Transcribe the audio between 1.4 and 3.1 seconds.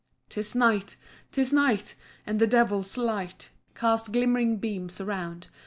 night! and the devil's